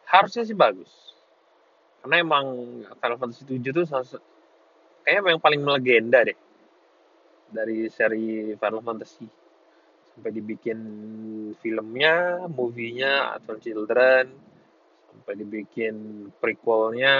Harusnya 0.06 0.48
sih 0.48 0.56
bagus. 0.56 0.90
Karena 2.02 2.22
emang 2.22 2.46
Final 3.02 3.18
Fantasy 3.18 3.44
7 3.50 3.74
tuh 3.74 3.86
kayaknya 5.02 5.38
yang 5.38 5.42
paling 5.42 5.62
melegenda 5.62 6.22
deh 6.22 6.38
dari 7.50 7.90
seri 7.90 8.54
Final 8.56 8.86
Fantasy. 8.86 9.28
Sampai 10.14 10.32
dibikin 10.32 10.80
filmnya, 11.60 12.48
movie-nya 12.48 13.36
Advent 13.36 13.60
Children, 13.68 14.26
sampai 15.16 15.40
dibikin 15.40 16.28
prequelnya 16.44 17.16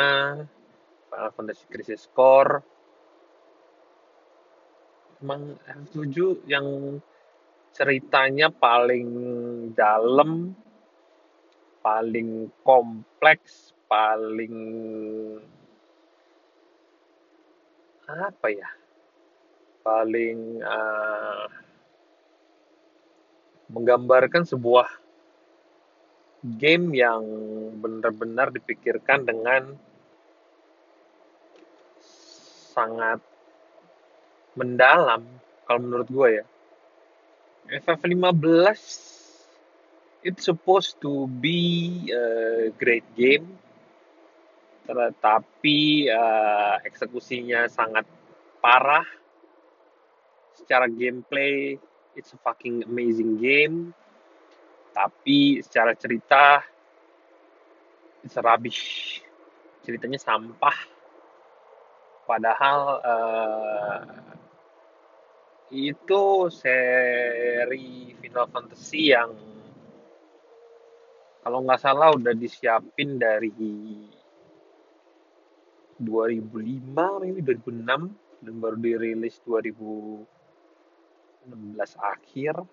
Final 1.08 1.32
Fantasy 1.32 1.64
Crisis 1.72 2.12
Core. 2.12 2.60
Emang 5.24 5.56
FF7 5.64 6.44
yang 6.44 7.00
ceritanya 7.72 8.52
paling 8.52 9.08
dalam, 9.72 10.52
paling 11.80 12.52
kompleks, 12.68 13.72
paling 13.88 14.56
apa 18.12 18.48
ya? 18.52 18.70
Paling 19.88 20.60
uh, 20.68 21.48
menggambarkan 23.72 24.44
sebuah 24.44 25.05
game 26.62 26.94
yang 26.94 27.26
benar-benar 27.82 28.54
dipikirkan 28.54 29.26
dengan 29.26 29.74
sangat 32.76 33.18
mendalam 34.54 35.26
kalau 35.66 35.80
menurut 35.82 36.08
gue 36.08 36.30
ya. 36.42 36.46
FF15 37.66 38.78
it's 40.22 40.46
supposed 40.46 41.02
to 41.02 41.26
be 41.42 42.06
a 42.14 42.70
great 42.78 43.06
game 43.18 43.58
tetapi 44.86 46.06
uh, 46.14 46.78
eksekusinya 46.86 47.66
sangat 47.66 48.06
parah 48.62 49.06
secara 50.54 50.86
gameplay 50.86 51.74
it's 52.14 52.38
a 52.38 52.40
fucking 52.46 52.86
amazing 52.86 53.42
game 53.42 53.98
tapi 54.96 55.60
secara 55.60 55.92
cerita 56.00 56.64
rubbish 58.40 59.20
ceritanya 59.84 60.18
sampah. 60.18 60.96
Padahal 62.26 62.80
uh, 63.06 64.02
itu 65.70 66.50
seri 66.50 68.16
Final 68.18 68.48
Fantasy 68.50 69.14
yang 69.14 69.36
kalau 71.46 71.62
nggak 71.62 71.78
salah 71.84 72.10
udah 72.16 72.34
disiapin 72.34 73.22
dari 73.22 73.54
2005 76.02 77.30
ini 77.30 77.40
2006 77.46 78.42
dan 78.42 78.54
baru 78.58 78.78
dirilis 78.82 79.38
2000 79.46 80.26
16 81.46 81.78
akhir 82.02 82.66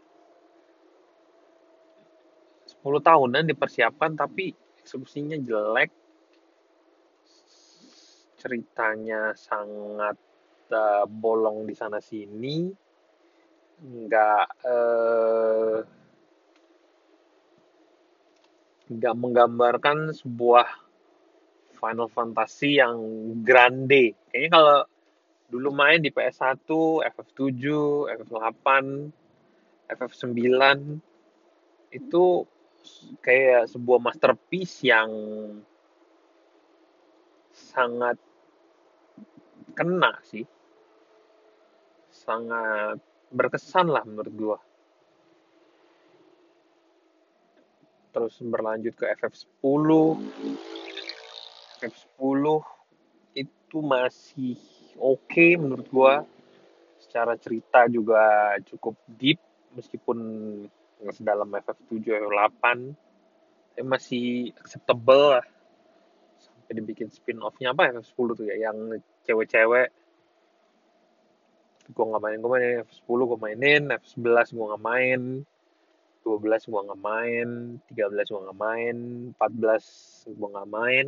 10 2.83 2.99
tahunan 2.99 3.47
dipersiapkan 3.47 4.19
tapi 4.19 4.51
eksekusinya 4.83 5.39
jelek. 5.39 5.91
Ceritanya 8.43 9.31
sangat 9.39 10.19
uh, 10.75 11.07
bolong 11.07 11.63
di 11.63 11.75
sana 11.79 12.03
sini. 12.03 12.67
Nggak 13.83 14.47
uh, 14.67 15.79
nggak 18.91 19.15
menggambarkan 19.15 20.11
sebuah 20.11 20.67
Final 21.79 22.11
Fantasy 22.11 22.83
yang 22.83 22.99
grande. 23.47 24.19
Kayaknya 24.31 24.51
kalau 24.51 24.79
dulu 25.51 25.69
main 25.71 26.03
di 26.03 26.11
PS1, 26.11 26.67
FF7, 27.15 27.63
FF8, 28.23 28.67
FF9 29.91 30.39
itu 31.93 32.25
kayak 33.23 33.71
sebuah 33.71 33.99
masterpiece 34.03 34.87
yang 34.87 35.11
sangat 37.53 38.17
kena 39.73 40.19
sih. 40.27 40.45
Sangat 42.13 43.01
berkesan 43.33 43.89
lah 43.89 44.05
menurut 44.05 44.35
gua. 44.37 44.59
Terus 48.13 48.37
berlanjut 48.45 48.93
ke 48.93 49.09
FF10. 49.17 49.89
FF10 51.81 52.45
itu 53.33 53.79
masih 53.81 54.61
oke 55.01 55.25
okay 55.25 55.57
menurut 55.57 55.89
gua 55.89 56.29
secara 57.01 57.35
cerita 57.41 57.89
juga 57.89 58.55
cukup 58.69 58.95
deep 59.19 59.41
meskipun 59.73 60.19
sedalam 61.11 61.51
FF7 61.51 61.99
FF8 62.07 62.65
tapi 63.73 63.89
masih 63.89 64.53
acceptable 64.61 65.41
lah. 65.41 65.47
Sampai 66.37 66.77
dibikin 66.77 67.09
spin 67.09 67.41
offnya 67.41 67.73
apa 67.73 67.89
FF10 67.89 68.29
tuh 68.37 68.45
ya 68.45 68.69
yang 68.69 68.77
cewek-cewek. 69.25 69.89
Gue 71.89 72.05
nggak 72.05 72.23
main 72.23 72.39
gue 72.39 72.51
main 72.53 72.85
F10 72.85 73.19
gue 73.25 73.39
mainin. 73.41 73.83
F11 73.97 74.53
gue 74.53 74.65
nggak 74.69 74.85
main. 74.85 75.21
12 76.23 76.71
gue 76.71 76.81
nggak 76.85 77.01
main. 77.01 77.49
13 77.91 78.29
gue 78.29 78.41
nggak 78.45 78.61
main. 78.61 78.97
14 79.41 80.37
gue 80.37 80.49
nggak 80.53 80.71
main. 80.71 81.07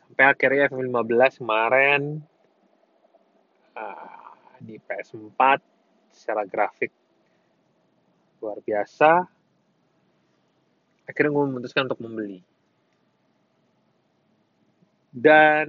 Sampai 0.00 0.24
akhirnya 0.26 0.72
F15 0.72 1.44
kemarin 1.44 2.02
uh, 3.76 4.32
di 4.58 4.80
PS4 4.80 5.40
secara 6.10 6.42
grafik 6.48 6.90
luar 8.40 8.58
biasa. 8.64 9.28
Akhirnya 11.04 11.30
gue 11.36 11.44
memutuskan 11.44 11.84
untuk 11.86 12.00
membeli. 12.00 12.40
Dan 15.10 15.68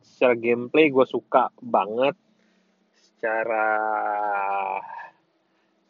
secara 0.00 0.34
gameplay 0.38 0.88
gue 0.88 1.06
suka 1.06 1.52
banget. 1.60 2.16
Secara 2.96 3.68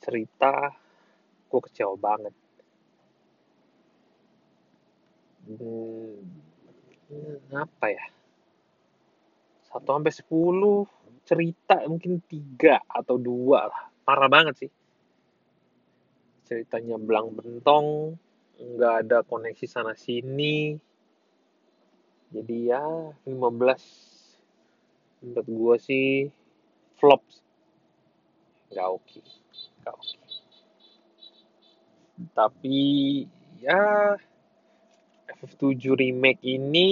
cerita 0.02 0.74
gue 1.48 1.60
kecewa 1.60 1.94
banget. 1.96 2.34
Hmm, 5.42 6.18
apa 7.52 7.86
ya? 7.92 8.04
Satu 9.68 9.88
sampai 9.96 10.12
sepuluh 10.12 10.84
cerita 11.22 11.80
mungkin 11.86 12.18
tiga 12.26 12.82
atau 12.88 13.16
dua 13.20 13.68
lah. 13.68 13.82
Parah 14.02 14.28
banget 14.32 14.66
sih 14.66 14.70
ceritanya 16.52 17.00
belang 17.00 17.32
bentong 17.32 18.20
nggak 18.60 19.08
ada 19.08 19.24
koneksi 19.24 19.64
sana 19.64 19.96
sini 19.96 20.76
jadi 22.28 22.76
ya 22.76 22.84
15 23.24 25.24
menurut 25.24 25.48
gue 25.48 25.76
sih 25.80 26.08
flops 27.00 27.40
nggak 28.68 28.84
oke 28.84 29.00
okay. 29.00 29.24
nggak 29.80 29.96
oke 29.96 30.04
okay. 30.04 30.20
tapi 32.36 32.80
ya 33.64 34.12
FF7 35.40 35.96
remake 35.96 36.44
ini 36.44 36.90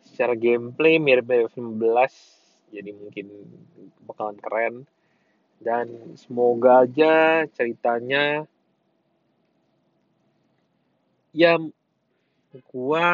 secara 0.00 0.32
gameplay 0.32 0.96
mirip 0.96 1.28
FF15 1.28 2.00
jadi 2.72 2.96
mungkin 2.96 3.28
bakalan 4.08 4.40
keren 4.40 4.88
dan 5.62 5.86
semoga 6.18 6.86
aja 6.86 7.44
ceritanya 7.54 8.46
ya 11.34 11.58
gua 12.70 13.08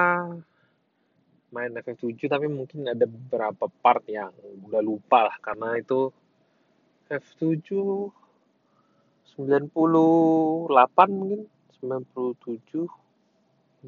main 1.50 1.72
FF7 1.74 2.30
tapi 2.30 2.46
mungkin 2.46 2.86
ada 2.86 3.08
beberapa 3.08 3.66
part 3.82 4.06
yang 4.06 4.30
udah 4.68 4.82
lupa 4.84 5.32
lah 5.32 5.36
karena 5.42 5.80
itu 5.80 6.12
FF7 7.10 7.74
98 9.34 10.60
mungkin 11.10 11.48
97 11.80 12.86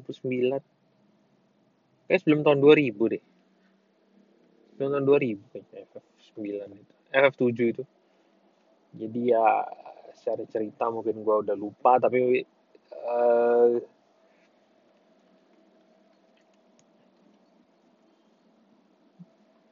99 0.01 0.59
kayak 2.09 2.19
sebelum 2.19 2.41
tahun 2.41 2.59
2000 2.59 3.13
deh. 3.13 3.23
Sebelum 4.73 4.89
tahun 4.97 5.05
2000 5.05 5.51
kayaknya 5.53 5.85
FF9 5.93 6.41
itu. 6.73 6.93
FF7 7.13 7.59
itu 7.69 7.83
jadi 8.93 9.21
ya 9.37 9.47
secara 10.13 10.43
cerita 10.49 10.87
mungkin 10.93 11.25
gue 11.25 11.35
udah 11.43 11.55
lupa 11.57 11.97
tapi 11.97 12.45
uh, 12.93 13.81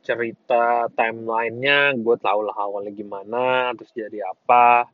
cerita 0.02 0.90
timelinenya 0.98 1.94
gue 1.96 2.18
tau 2.18 2.42
lah 2.42 2.58
awalnya 2.58 2.90
gimana 2.90 3.72
terus 3.78 3.94
jadi 3.94 4.26
apa 4.26 4.90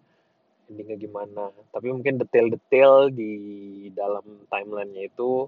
endingnya 0.68 0.98
gimana. 1.00 1.44
Tapi 1.72 1.88
mungkin 1.92 2.20
detail-detail 2.20 3.12
di 3.12 3.34
dalam 3.96 4.24
timelinenya 4.52 5.08
itu 5.08 5.48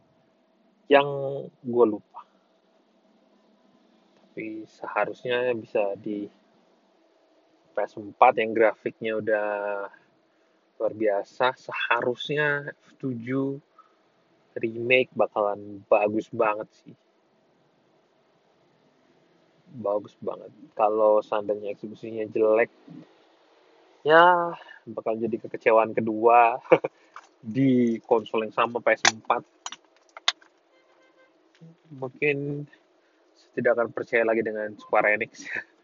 yang 0.88 1.08
gue 1.62 1.86
lupa. 1.86 2.24
Tapi 4.24 4.64
seharusnya 4.66 5.52
bisa 5.54 5.94
di 6.00 6.26
PS4 7.80 8.44
yang 8.44 8.52
grafiknya 8.52 9.12
udah 9.24 9.48
luar 10.76 10.94
biasa 10.96 11.56
seharusnya 11.56 12.76
F7 12.92 13.08
remake 14.60 15.16
bakalan 15.16 15.80
bagus 15.88 16.28
banget 16.28 16.68
sih. 16.84 16.96
Bagus 19.80 20.12
banget. 20.20 20.52
Kalau 20.76 21.24
seandainya 21.24 21.72
eksekusinya 21.72 22.28
jelek 22.28 22.68
ya 24.04 24.56
bakal 24.88 25.20
jadi 25.20 25.36
kekecewaan 25.40 25.92
kedua 25.92 26.60
di 27.56 28.00
konsol 28.04 28.48
yang 28.48 28.56
sama 28.56 28.80
PS4 28.80 29.30
mungkin 32.00 32.64
tidak 33.56 33.76
akan 33.76 33.90
percaya 33.92 34.24
lagi 34.24 34.40
dengan 34.40 34.72
Square 34.80 35.20
Enix 35.20 35.44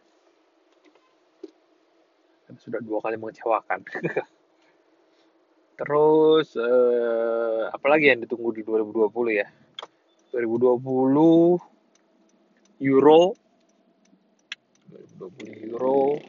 sudah 2.57 2.79
dua 2.81 2.99
kali 3.03 3.15
mengecewakan. 3.19 3.83
Terus 5.79 6.55
eh, 6.55 7.63
apalagi 7.67 8.11
yang 8.15 8.23
ditunggu 8.23 8.55
di 8.55 8.63
2020 8.63 9.11
ya? 9.35 9.47
2020 10.31 11.59
Euro. 12.83 13.35
2020 15.19 15.71
Euro. 15.71 16.19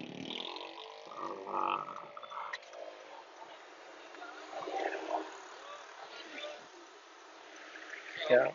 Ya. 8.26 8.50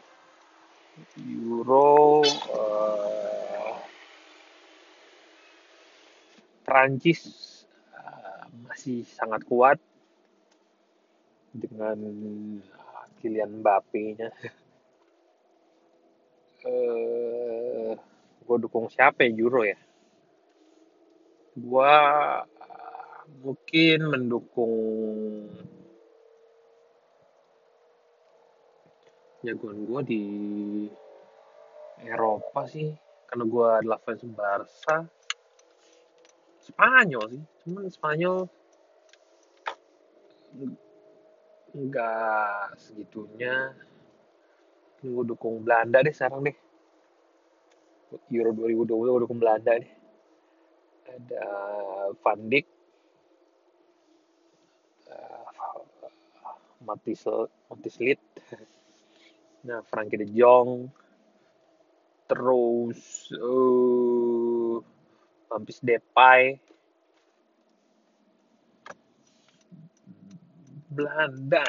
Euro 1.16 2.20
uh, 2.52 3.72
Prancis 6.68 7.51
masih 8.72 9.04
sangat 9.04 9.44
kuat 9.44 9.76
dengan 11.52 12.00
Kylian 13.20 13.60
Mbappe-nya. 13.60 14.32
uh, 16.64 17.92
gue 18.48 18.58
dukung 18.64 18.88
siapa 18.88 19.28
ya 19.28 19.36
Euro 19.36 19.68
ya? 19.68 19.76
Gue 21.60 21.96
mungkin 23.44 24.00
mendukung 24.08 24.72
jagoan 29.44 29.84
gue 29.84 30.02
di 30.08 30.24
Eropa 32.08 32.72
sih 32.72 32.88
karena 33.28 33.44
gue 33.44 33.68
adalah 33.84 34.00
fans 34.00 34.24
Barca 34.32 35.02
Spanyol 36.62 37.26
sih 37.34 37.44
cuman 37.66 37.90
Spanyol 37.90 38.61
nggak 41.72 42.76
segitunya. 42.78 43.72
Gue 45.02 45.24
dukung 45.26 45.66
Belanda 45.66 46.04
deh 46.04 46.14
sekarang 46.14 46.46
deh. 46.46 46.58
Euro 48.32 48.52
2020 48.52 48.88
gue 48.88 49.22
dukung 49.26 49.40
Belanda 49.40 49.80
deh. 49.80 49.92
Ada 51.12 51.46
Van 52.22 52.42
Dijk. 52.48 52.68
Matis 56.82 57.30
Matislit 57.70 58.18
nah 59.62 59.86
Frankie 59.86 60.18
De 60.18 60.28
Jong. 60.30 60.90
Terus 62.26 63.28
uh, 63.38 64.80
Mampis 65.52 65.84
Depay 65.84 66.56
Belanda. 70.92 71.64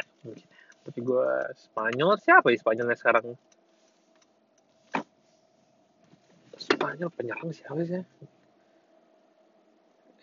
Tapi 0.82 0.98
gue 0.98 1.30
Spanyol 1.54 2.18
siapa 2.18 2.50
ya 2.50 2.58
Spanyolnya 2.58 2.98
sekarang? 2.98 3.38
Spanyol 6.58 7.10
penyerang 7.14 7.54
siapa 7.54 7.86
sih? 7.86 8.02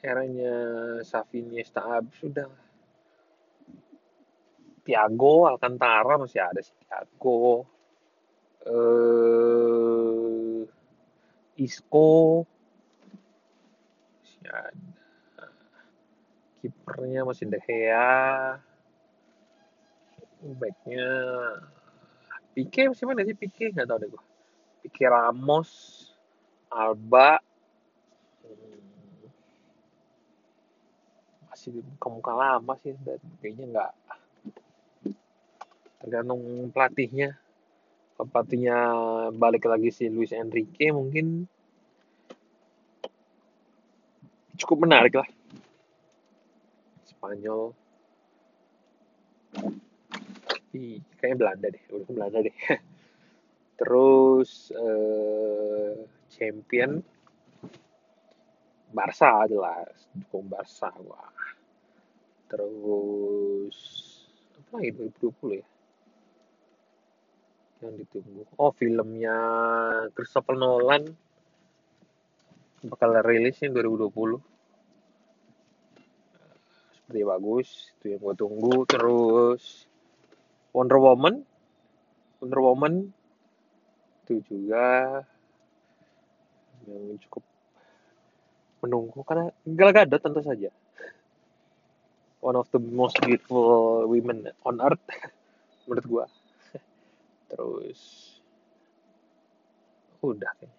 Eranya 0.03 0.55
Xavi 1.03 1.43
Iniesta. 1.43 2.03
Sudah. 2.12 2.51
Thiago 4.83 5.47
Alcantara 5.47 6.19
masih 6.19 6.43
ada 6.43 6.59
sih 6.59 6.75
Thiago. 6.83 7.63
Eh 8.67 10.63
Isco. 11.59 12.43
Masih 14.19 14.47
ada. 14.47 15.47
Kipernya 16.59 17.23
masih 17.23 17.47
De 17.47 17.59
Gea 17.63 18.59
backnya 20.39 21.08
Pique 22.56 22.89
masih 22.91 23.06
mana 23.08 23.23
sih? 23.23 23.36
Pique 23.38 23.71
nggak 23.71 23.88
tahu 23.88 23.99
deh 24.02 24.10
gue 24.10 24.23
Pique 24.84 25.06
Ramos 25.06 25.69
Alba. 26.69 27.41
Hmm, 28.45 28.78
masih 31.49 31.82
muka-muka 31.82 32.34
lama 32.38 32.73
sih 32.86 32.93
dan 33.02 33.17
kayaknya 33.41 33.65
nggak. 33.73 33.91
Tergantung 35.99 36.69
pelatihnya. 36.69 37.36
Pelatihnya 38.19 38.78
balik 39.34 39.65
lagi 39.65 39.89
si 39.89 40.12
Luis 40.12 40.36
Enrique 40.36 40.93
mungkin 40.93 41.49
cukup 44.60 44.86
menarik 44.86 45.17
lah. 45.17 45.30
Spanyol 47.10 47.73
Ih, 50.77 51.01
kayaknya 51.17 51.38
Belanda 51.38 51.67
deh. 51.73 51.84
Udah 51.89 52.10
Belanda 52.13 52.39
deh. 52.45 52.55
Terus 53.79 54.69
eh, 54.75 55.95
champion? 56.29 57.01
Barca 58.89 59.45
jelas 59.45 60.10
dukung 60.17 60.49
Barca 60.49 60.89
wah. 61.05 61.29
Terus 62.49 63.77
apa 64.58 64.82
lagi 64.82 64.91
2020 64.97 65.62
ya? 65.62 65.67
Yang 67.86 67.93
ditunggu. 68.05 68.41
Oh 68.58 68.73
filmnya 68.73 69.38
Christopher 70.17 70.58
Nolan 70.58 71.05
bakal 72.79 73.12
rilisnya 73.21 73.69
2020 73.75 74.39
seperti 76.95 77.25
bagus 77.25 77.69
itu 77.97 78.05
yang 78.13 78.21
gue 78.21 78.36
tunggu. 78.38 78.75
Terus 78.86 79.88
Wonder 80.73 81.01
Woman. 81.01 81.41
Wonder 82.41 82.62
Woman. 82.62 82.93
Itu 84.25 84.41
juga 84.45 84.86
yang 86.86 87.17
cukup 87.25 87.43
menunggu. 88.86 89.25
Karena 89.25 89.49
Gal 89.65 89.91
Gadot 89.93 90.21
tentu 90.21 90.41
saja. 90.45 90.69
One 92.39 92.55
of 92.55 92.71
the 92.71 92.79
most 92.79 93.19
beautiful 93.19 94.08
women 94.08 94.47
on 94.63 94.79
earth 94.79 95.03
menurut 95.89 96.05
gua. 96.08 96.25
Terus 97.51 97.99
udah 100.19 100.51
kayaknya. 100.60 100.77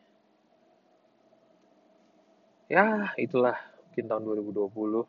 Ya 2.70 3.10
itulah 3.18 3.58
mungkin 3.90 4.06
tahun 4.06 4.22
2020 4.46 5.02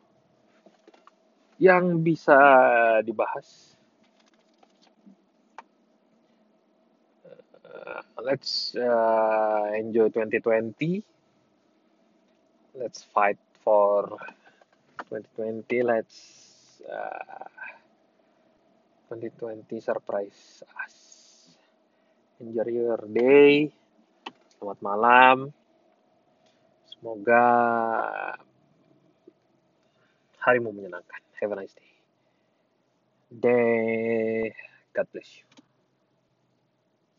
yang 1.62 2.02
bisa 2.02 2.34
dibahas 3.06 3.71
uh, 7.72 8.02
let's 8.22 8.76
uh, 8.76 9.72
enjoy 9.74 10.08
2020 10.08 11.02
let's 12.78 13.02
fight 13.12 13.38
for 13.64 14.16
2020 15.10 15.82
let's 15.82 16.16
uh, 16.86 17.48
2020 19.12 19.76
surprise 19.84 20.64
us. 20.80 20.96
Enjoy 22.40 22.64
your 22.72 23.04
day. 23.12 23.68
Selamat 24.56 24.78
malam. 24.80 25.36
Semoga 26.88 27.44
harimu 30.40 30.72
menyenangkan. 30.72 31.20
Have 31.44 31.52
a 31.52 31.56
nice 31.60 31.76
day. 31.76 31.92
Day 33.32 34.52
God 34.96 35.08
bless 35.12 35.28
you 35.40 35.51